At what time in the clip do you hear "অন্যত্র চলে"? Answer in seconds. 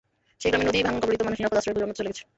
1.85-2.09